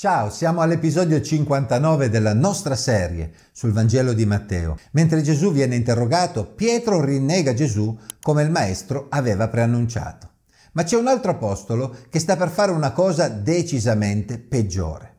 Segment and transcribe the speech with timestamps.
[0.00, 4.78] Ciao, siamo all'episodio 59 della nostra serie sul Vangelo di Matteo.
[4.92, 10.30] Mentre Gesù viene interrogato, Pietro rinnega Gesù come il maestro aveva preannunciato.
[10.72, 15.16] Ma c'è un altro apostolo che sta per fare una cosa decisamente peggiore.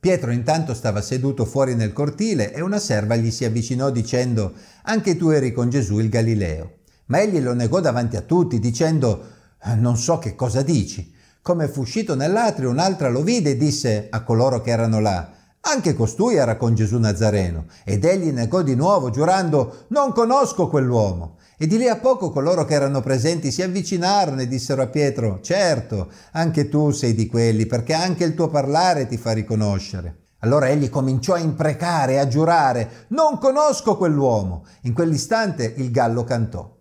[0.00, 4.54] Pietro intanto stava seduto fuori nel cortile e una serva gli si avvicinò dicendo
[4.84, 6.78] Anche tu eri con Gesù il Galileo.
[7.06, 9.32] Ma egli lo negò davanti a tutti, dicendo
[9.76, 11.12] Non so che cosa dici.
[11.42, 15.34] Come fu uscito nell'atrio, un'altra lo vide e disse a coloro che erano là
[15.66, 21.38] anche costui era con Gesù Nazareno, ed egli negò di nuovo, giurando Non conosco quell'uomo.
[21.56, 25.40] E di lì a poco coloro che erano presenti si avvicinarono e dissero a Pietro
[25.40, 30.18] Certo, anche tu sei di quelli, perché anche il tuo parlare ti fa riconoscere.
[30.40, 34.66] Allora egli cominciò a imprecare a giurare Non conosco quell'uomo.
[34.82, 36.73] In quell'istante il gallo cantò.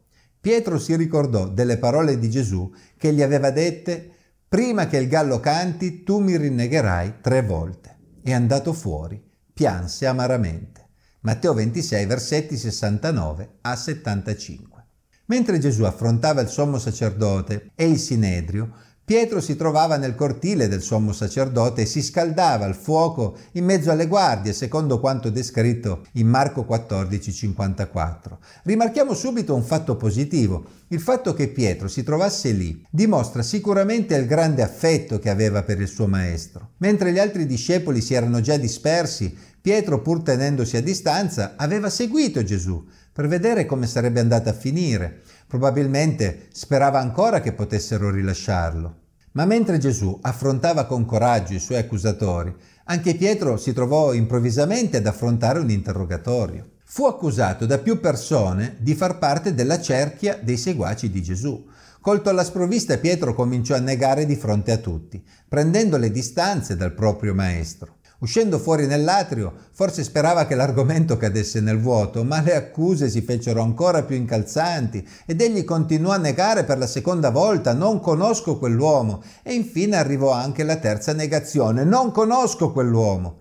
[0.43, 4.11] Pietro si ricordò delle parole di Gesù che gli aveva dette
[4.49, 7.95] Prima che il gallo canti, tu mi rinnegherai tre volte.
[8.21, 10.89] È andato fuori, pianse amaramente.
[11.21, 14.85] Matteo 26, versetti 69 a 75.
[15.27, 18.73] Mentre Gesù affrontava il sommo sacerdote e il sinedrio,
[19.05, 23.91] Pietro si trovava nel cortile del sommo sacerdote e si scaldava al fuoco in mezzo
[23.91, 28.37] alle guardie, secondo quanto descritto in Marco 14:54.
[28.63, 30.63] Rimarchiamo subito un fatto positivo.
[30.87, 35.81] Il fatto che Pietro si trovasse lì dimostra sicuramente il grande affetto che aveva per
[35.81, 36.69] il suo maestro.
[36.77, 42.41] Mentre gli altri discepoli si erano già dispersi, Pietro, pur tenendosi a distanza, aveva seguito
[42.41, 45.21] Gesù per vedere come sarebbe andata a finire.
[45.53, 49.01] Probabilmente sperava ancora che potessero rilasciarlo.
[49.33, 52.51] Ma mentre Gesù affrontava con coraggio i suoi accusatori,
[52.85, 56.69] anche Pietro si trovò improvvisamente ad affrontare un interrogatorio.
[56.83, 61.63] Fu accusato da più persone di far parte della cerchia dei seguaci di Gesù.
[62.01, 66.95] Colto alla sprovvista, Pietro cominciò a negare di fronte a tutti, prendendo le distanze dal
[66.95, 67.97] proprio maestro.
[68.23, 73.61] Uscendo fuori nell'atrio, forse sperava che l'argomento cadesse nel vuoto, ma le accuse si fecero
[73.61, 79.21] ancora più incalzanti ed egli continuò a negare per la seconda volta non conosco quell'uomo
[79.43, 83.39] e infine arrivò anche la terza negazione non conosco quell'uomo.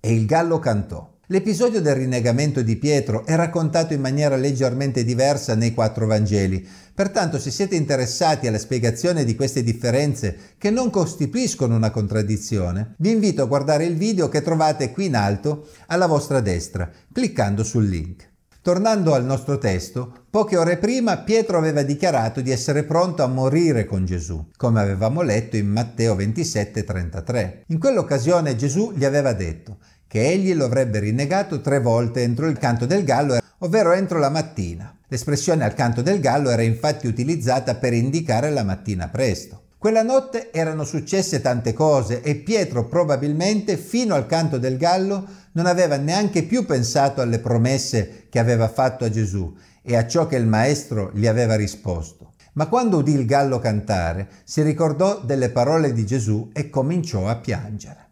[0.00, 1.08] E il gallo cantò.
[1.30, 6.66] L'episodio del rinnegamento di Pietro è raccontato in maniera leggermente diversa nei quattro Vangeli,
[6.98, 13.12] pertanto se siete interessati alla spiegazione di queste differenze che non costituiscono una contraddizione, vi
[13.12, 17.88] invito a guardare il video che trovate qui in alto alla vostra destra, cliccando sul
[17.88, 18.28] link.
[18.60, 23.84] Tornando al nostro testo, poche ore prima Pietro aveva dichiarato di essere pronto a morire
[23.84, 27.62] con Gesù, come avevamo letto in Matteo 27:33.
[27.68, 29.76] In quell'occasione Gesù gli aveva detto
[30.08, 34.30] che egli lo avrebbe rinnegato tre volte entro il canto del gallo, ovvero entro la
[34.30, 34.97] mattina.
[35.08, 39.62] L'espressione al canto del gallo era infatti utilizzata per indicare la mattina presto.
[39.78, 45.66] Quella notte erano successe tante cose e Pietro probabilmente fino al canto del gallo non
[45.66, 50.36] aveva neanche più pensato alle promesse che aveva fatto a Gesù e a ciò che
[50.36, 52.34] il maestro gli aveva risposto.
[52.54, 57.36] Ma quando udì il gallo cantare, si ricordò delle parole di Gesù e cominciò a
[57.36, 58.08] piangere.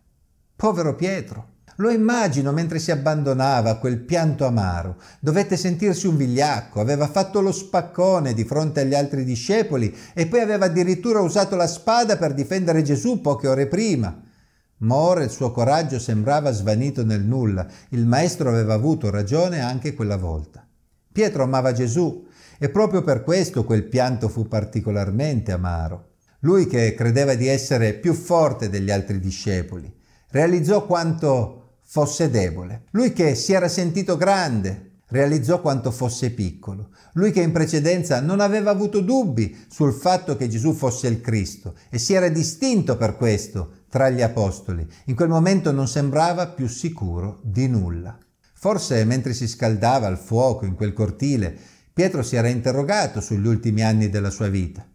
[0.55, 1.56] Povero Pietro!
[1.77, 4.97] Lo immagino mentre si abbandonava a quel pianto amaro.
[5.21, 10.41] Dovette sentirsi un vigliacco, aveva fatto lo spaccone di fronte agli altri discepoli e poi
[10.41, 14.23] aveva addirittura usato la spada per difendere Gesù poche ore prima.
[14.79, 17.67] Ma ora il suo coraggio sembrava svanito nel nulla.
[17.91, 20.67] Il maestro aveva avuto ragione anche quella volta.
[21.13, 22.27] Pietro amava Gesù
[22.59, 26.13] e proprio per questo quel pianto fu particolarmente amaro.
[26.41, 29.93] Lui che credeva di essere più forte degli altri discepoli,
[30.31, 32.85] realizzò quanto fosse debole.
[32.91, 36.91] Lui che si era sentito grande, realizzò quanto fosse piccolo.
[37.15, 41.77] Lui che in precedenza non aveva avuto dubbi sul fatto che Gesù fosse il Cristo
[41.89, 44.87] e si era distinto per questo tra gli apostoli.
[45.07, 48.19] In quel momento non sembrava più sicuro di nulla.
[48.53, 51.57] Forse mentre si scaldava al fuoco in quel cortile,
[51.93, 54.87] Pietro si era interrogato sugli ultimi anni della sua vita.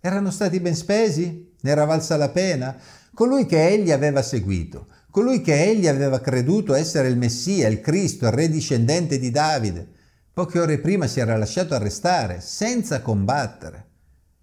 [0.00, 1.54] Erano stati ben spesi?
[1.60, 2.76] Ne era valsa la pena?
[3.14, 8.26] Colui che egli aveva seguito, colui che egli aveva creduto essere il Messia, il Cristo,
[8.26, 9.86] il re discendente di Davide.
[10.32, 13.86] Poche ore prima si era lasciato arrestare, senza combattere.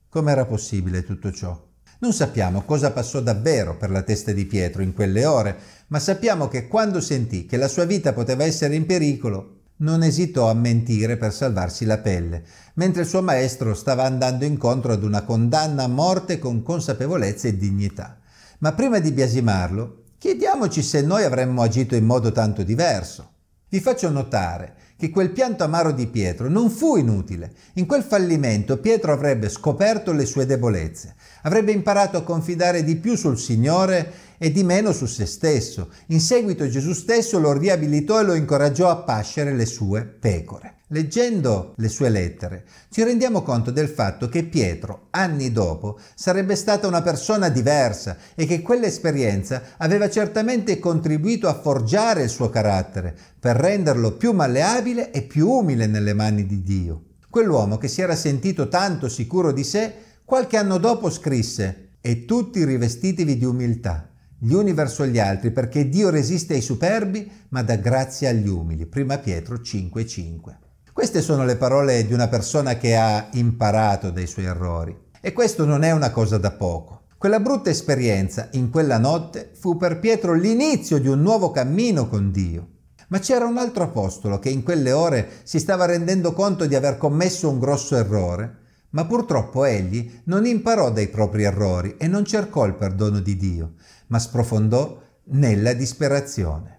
[0.10, 1.62] Com'era possibile tutto ciò?
[2.00, 5.58] Non sappiamo cosa passò davvero per la testa di Pietro in quelle ore,
[5.88, 10.50] ma sappiamo che quando sentì che la sua vita poteva essere in pericolo, non esitò
[10.50, 12.44] a mentire per salvarsi la pelle,
[12.76, 17.58] mentre il suo maestro stava andando incontro ad una condanna a morte con consapevolezza e
[17.58, 18.20] dignità.
[18.60, 23.34] Ma prima di biasimarlo, Chiediamoci se noi avremmo agito in modo tanto diverso.
[23.70, 27.54] Vi faccio notare che quel pianto amaro di Pietro non fu inutile.
[27.74, 31.14] In quel fallimento Pietro avrebbe scoperto le sue debolezze,
[31.44, 35.92] avrebbe imparato a confidare di più sul Signore e di meno su se stesso.
[36.08, 40.75] In seguito Gesù stesso lo riabilitò e lo incoraggiò a pascere le sue pecore.
[40.90, 46.86] Leggendo le sue lettere ci rendiamo conto del fatto che Pietro, anni dopo, sarebbe stata
[46.86, 53.56] una persona diversa e che quell'esperienza aveva certamente contribuito a forgiare il suo carattere per
[53.56, 57.06] renderlo più malleabile e più umile nelle mani di Dio.
[57.32, 59.92] Quell'uomo che si era sentito tanto sicuro di sé,
[60.24, 65.90] qualche anno dopo scrisse E tutti rivestitevi di umiltà gli uni verso gli altri, perché
[65.90, 68.86] Dio resiste ai superbi, ma dà grazia agli umili.
[68.86, 70.65] Prima Pietro 5:5.
[70.96, 74.98] Queste sono le parole di una persona che ha imparato dai suoi errori.
[75.20, 77.08] E questo non è una cosa da poco.
[77.18, 82.32] Quella brutta esperienza in quella notte fu per Pietro l'inizio di un nuovo cammino con
[82.32, 82.68] Dio.
[83.10, 86.96] Ma c'era un altro apostolo che in quelle ore si stava rendendo conto di aver
[86.98, 88.60] commesso un grosso errore,
[88.92, 93.74] ma purtroppo egli non imparò dai propri errori e non cercò il perdono di Dio,
[94.08, 96.75] ma sprofondò nella disperazione.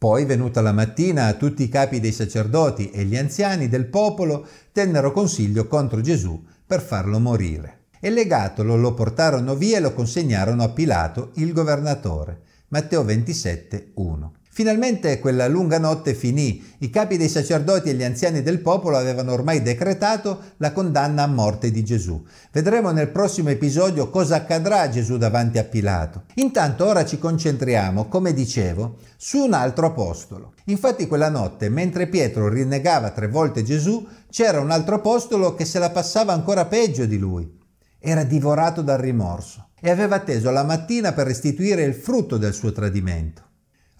[0.00, 5.12] Poi, venuta la mattina, tutti i capi dei sacerdoti e gli anziani del popolo tennero
[5.12, 7.88] consiglio contro Gesù per farlo morire.
[8.00, 12.40] E legatolo lo portarono via e lo consegnarono a Pilato, il governatore.
[12.68, 14.32] Matteo 27, 1.
[14.60, 16.62] Finalmente quella lunga notte finì.
[16.80, 21.26] I capi dei sacerdoti e gli anziani del popolo avevano ormai decretato la condanna a
[21.26, 22.22] morte di Gesù.
[22.52, 26.24] Vedremo nel prossimo episodio cosa accadrà a Gesù davanti a Pilato.
[26.34, 30.52] Intanto ora ci concentriamo, come dicevo, su un altro apostolo.
[30.66, 35.78] Infatti quella notte, mentre Pietro rinnegava tre volte Gesù, c'era un altro apostolo che se
[35.78, 37.50] la passava ancora peggio di lui.
[37.98, 42.72] Era divorato dal rimorso e aveva atteso la mattina per restituire il frutto del suo
[42.72, 43.48] tradimento.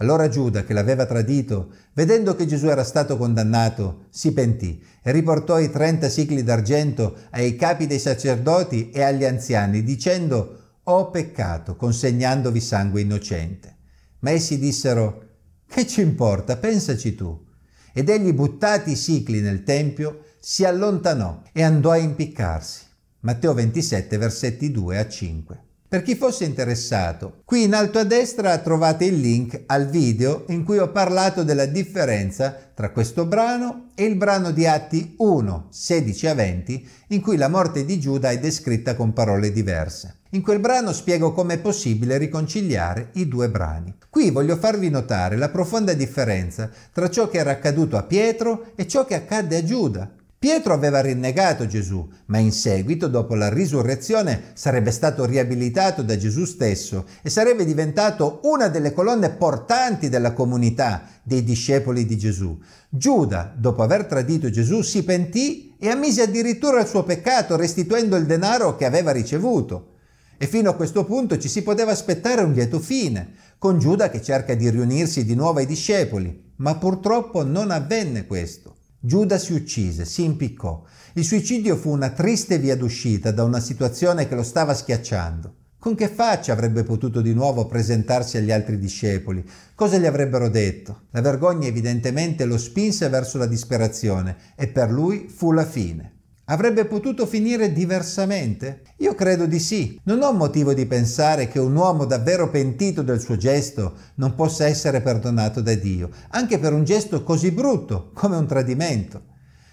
[0.00, 5.58] Allora Giuda, che l'aveva tradito, vedendo che Gesù era stato condannato, si pentì e riportò
[5.58, 12.61] i trenta sicli d'argento ai capi dei sacerdoti e agli anziani, dicendo ho peccato, consegnandovi
[12.61, 13.76] sangue innocente.
[14.20, 15.29] Ma essi dissero
[15.67, 17.46] che ci importa, pensaci tu.
[17.93, 22.85] Ed egli, buttati i sicli nel tempio, si allontanò e andò a impiccarsi.
[23.20, 25.64] Matteo 27, versetti 2 a 5.
[25.91, 30.63] Per chi fosse interessato, qui in alto a destra trovate il link al video in
[30.63, 36.27] cui ho parlato della differenza tra questo brano e il brano di Atti 1, 16
[36.29, 40.19] a 20, in cui la morte di Giuda è descritta con parole diverse.
[40.31, 43.93] In quel brano spiego come è possibile riconciliare i due brani.
[44.09, 48.87] Qui voglio farvi notare la profonda differenza tra ciò che era accaduto a Pietro e
[48.87, 50.09] ciò che accadde a Giuda.
[50.41, 56.47] Pietro aveva rinnegato Gesù, ma in seguito, dopo la risurrezione, sarebbe stato riabilitato da Gesù
[56.47, 62.59] stesso e sarebbe diventato una delle colonne portanti della comunità dei discepoli di Gesù.
[62.89, 68.25] Giuda, dopo aver tradito Gesù, si pentì e ammise addirittura il suo peccato, restituendo il
[68.25, 69.97] denaro che aveva ricevuto.
[70.39, 74.23] E fino a questo punto ci si poteva aspettare un lieto fine, con Giuda che
[74.23, 78.77] cerca di riunirsi di nuovo ai discepoli, ma purtroppo non avvenne questo.
[79.02, 80.85] Giuda si uccise, si impiccò.
[81.14, 85.55] Il suicidio fu una triste via d'uscita da una situazione che lo stava schiacciando.
[85.79, 89.43] Con che faccia avrebbe potuto di nuovo presentarsi agli altri discepoli?
[89.75, 91.05] Cosa gli avrebbero detto?
[91.12, 96.19] La vergogna evidentemente lo spinse verso la disperazione e per lui fu la fine.
[96.50, 98.82] Avrebbe potuto finire diversamente?
[98.97, 100.01] Io credo di sì.
[100.03, 104.67] Non ho motivo di pensare che un uomo davvero pentito del suo gesto non possa
[104.67, 109.27] essere perdonato da Dio, anche per un gesto così brutto come un tradimento.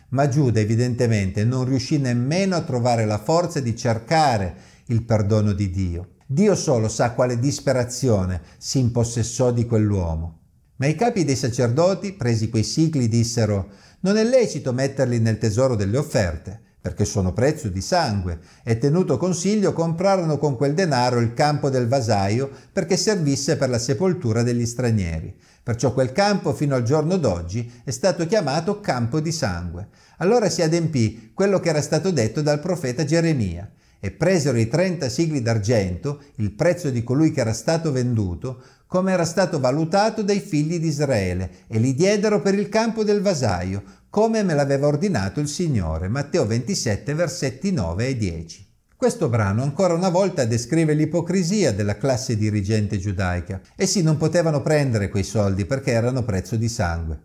[0.10, 5.72] Ma Giuda evidentemente non riuscì nemmeno a trovare la forza di cercare il perdono di
[5.72, 6.10] Dio.
[6.28, 10.42] Dio solo sa quale disperazione si impossessò di quell'uomo.
[10.76, 13.70] Ma i capi dei sacerdoti, presi quei sigli, dissero
[14.02, 19.18] non è lecito metterli nel tesoro delle offerte perché sono prezzo di sangue, e tenuto
[19.18, 24.66] consiglio comprarono con quel denaro il campo del vasaio perché servisse per la sepoltura degli
[24.66, 25.36] stranieri.
[25.62, 29.90] Perciò quel campo fino al giorno d'oggi è stato chiamato campo di sangue.
[30.20, 33.70] Allora si adempì quello che era stato detto dal profeta Geremia.
[34.00, 39.12] E presero i trenta sigli d'argento, il prezzo di colui che era stato venduto, come
[39.12, 43.84] era stato valutato dai figli di Israele, e li diedero per il campo del vasaio,
[44.10, 46.08] come me l'aveva ordinato il Signore.
[46.08, 48.66] Matteo 27, versetti 9 e 10.
[48.96, 53.62] Questo brano ancora una volta descrive l'ipocrisia della classe dirigente giudaica.
[53.76, 57.20] Essi non potevano prendere quei soldi perché erano prezzo di sangue.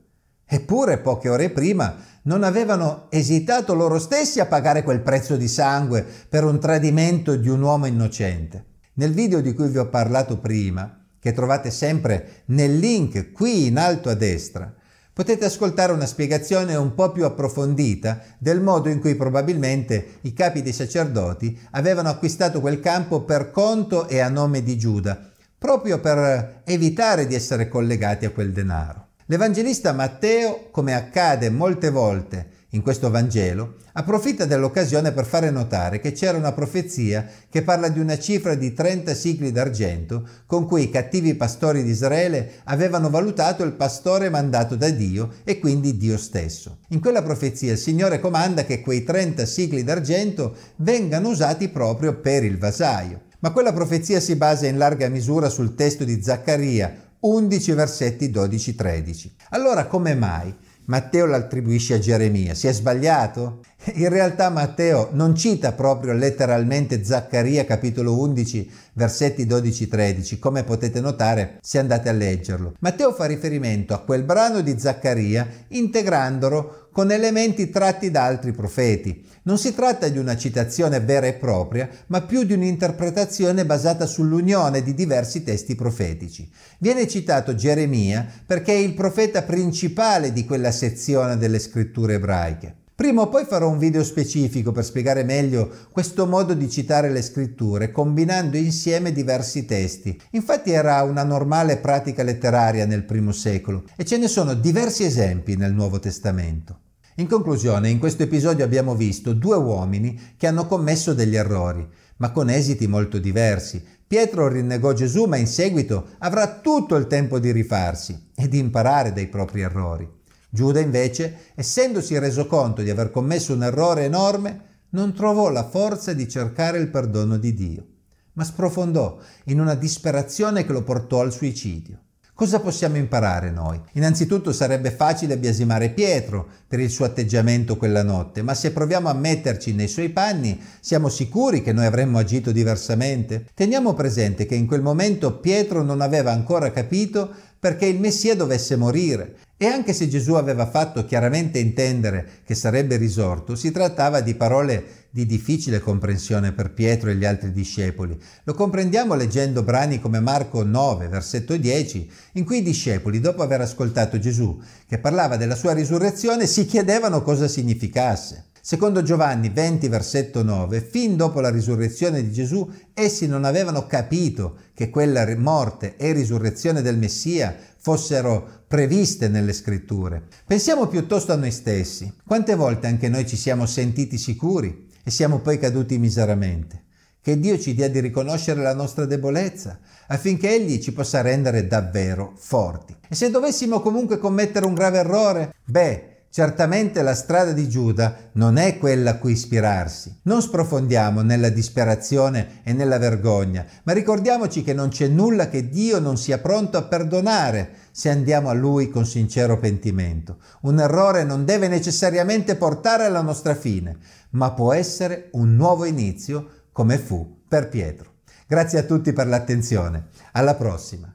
[0.44, 6.04] Eppure poche ore prima non avevano esitato loro stessi a pagare quel prezzo di sangue
[6.28, 8.66] per un tradimento di un uomo innocente.
[8.94, 13.78] Nel video di cui vi ho parlato prima, che trovate sempre nel link qui in
[13.78, 14.74] alto a destra,
[15.14, 20.62] Potete ascoltare una spiegazione un po' più approfondita del modo in cui probabilmente i capi
[20.62, 26.62] dei sacerdoti avevano acquistato quel campo per conto e a nome di Giuda, proprio per
[26.64, 29.08] evitare di essere collegati a quel denaro.
[29.26, 36.12] L'Evangelista Matteo, come accade molte volte in questo Vangelo, approfitta dell'occasione per fare notare che
[36.12, 40.90] c'era una profezia che parla di una cifra di 30 sicli d'argento con cui i
[40.90, 46.78] cattivi pastori di Israele avevano valutato il pastore mandato da Dio e quindi Dio stesso.
[46.88, 52.42] In quella profezia il Signore comanda che quei 30 sicli d'argento vengano usati proprio per
[52.42, 53.20] il vasaio.
[53.40, 59.30] Ma quella profezia si basa in larga misura sul testo di Zaccaria 11 versetti 12-13.
[59.50, 60.52] Allora come mai
[60.84, 62.54] Matteo l'attribuisce a Geremia?
[62.54, 63.60] Si è sbagliato?
[63.94, 71.58] In realtà Matteo non cita proprio letteralmente Zaccaria capitolo 11 versetti 12-13, come potete notare
[71.60, 72.74] se andate a leggerlo.
[72.80, 79.24] Matteo fa riferimento a quel brano di Zaccaria integrandolo con elementi tratti da altri profeti.
[79.44, 84.82] Non si tratta di una citazione vera e propria, ma più di un'interpretazione basata sull'unione
[84.82, 86.48] di diversi testi profetici.
[86.78, 92.76] Viene citato Geremia perché è il profeta principale di quella sezione delle scritture ebraiche.
[92.94, 97.22] Prima o poi farò un video specifico per spiegare meglio questo modo di citare le
[97.22, 100.20] scritture combinando insieme diversi testi.
[100.32, 105.56] Infatti era una normale pratica letteraria nel primo secolo e ce ne sono diversi esempi
[105.56, 106.81] nel Nuovo Testamento.
[107.16, 112.30] In conclusione, in questo episodio abbiamo visto due uomini che hanno commesso degli errori, ma
[112.30, 113.84] con esiti molto diversi.
[114.06, 119.12] Pietro rinnegò Gesù, ma in seguito avrà tutto il tempo di rifarsi e di imparare
[119.12, 120.08] dai propri errori.
[120.48, 126.14] Giuda invece, essendosi reso conto di aver commesso un errore enorme, non trovò la forza
[126.14, 127.86] di cercare il perdono di Dio,
[128.34, 131.98] ma sprofondò in una disperazione che lo portò al suicidio.
[132.42, 133.80] Cosa possiamo imparare noi?
[133.92, 139.14] Innanzitutto sarebbe facile biasimare Pietro per il suo atteggiamento quella notte, ma se proviamo a
[139.14, 143.46] metterci nei suoi panni, siamo sicuri che noi avremmo agito diversamente?
[143.54, 147.30] Teniamo presente che in quel momento Pietro non aveva ancora capito
[147.60, 152.96] perché il Messia dovesse morire e anche se Gesù aveva fatto chiaramente intendere che sarebbe
[152.96, 158.20] risorto, si trattava di parole di difficile comprensione per Pietro e gli altri discepoli.
[158.42, 163.60] Lo comprendiamo leggendo brani come Marco 9, versetto 10, in cui i discepoli, dopo aver
[163.60, 168.46] ascoltato Gesù che parlava della sua risurrezione, si chiedevano cosa significasse.
[168.64, 174.56] Secondo Giovanni 20, versetto 9, fin dopo la risurrezione di Gesù, essi non avevano capito
[174.72, 180.22] che quella morte e risurrezione del Messia fossero previste nelle scritture.
[180.46, 182.14] Pensiamo piuttosto a noi stessi.
[182.24, 186.84] Quante volte anche noi ci siamo sentiti sicuri e siamo poi caduti miseramente?
[187.20, 192.32] Che Dio ci dia di riconoscere la nostra debolezza affinché Egli ci possa rendere davvero
[192.36, 192.94] forti.
[193.08, 198.56] E se dovessimo comunque commettere un grave errore, beh, Certamente la strada di Giuda non
[198.56, 200.20] è quella a cui ispirarsi.
[200.22, 205.98] Non sprofondiamo nella disperazione e nella vergogna, ma ricordiamoci che non c'è nulla che Dio
[205.98, 210.38] non sia pronto a perdonare se andiamo a Lui con sincero pentimento.
[210.62, 213.98] Un errore non deve necessariamente portare alla nostra fine,
[214.30, 218.20] ma può essere un nuovo inizio come fu per Pietro.
[218.46, 220.06] Grazie a tutti per l'attenzione.
[220.32, 221.14] Alla prossima.